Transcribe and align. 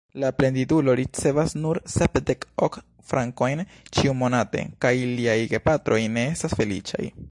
La 0.21 0.29
plendidulo 0.37 0.93
ricevas 0.99 1.53
nur 1.65 1.79
sepdek 1.97 2.47
ok 2.69 2.81
frankojn 3.13 3.63
ĉiumonate, 3.99 4.67
kaj 4.87 4.95
liaj 5.17 5.41
gepatroj 5.57 6.05
ne 6.19 6.29
estas 6.37 6.63
feliĉaj. 6.63 7.11